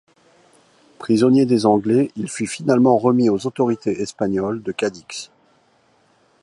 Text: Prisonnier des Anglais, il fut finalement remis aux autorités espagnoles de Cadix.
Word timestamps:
Prisonnier 0.97 1.45
des 1.45 1.67
Anglais, 1.67 2.09
il 2.15 2.27
fut 2.27 2.47
finalement 2.47 2.97
remis 2.97 3.29
aux 3.29 3.45
autorités 3.45 4.01
espagnoles 4.01 4.63
de 4.63 4.71
Cadix. 4.71 5.29